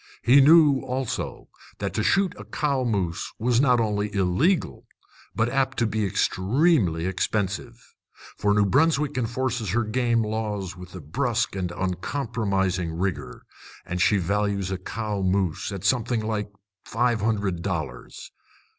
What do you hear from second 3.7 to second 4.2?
only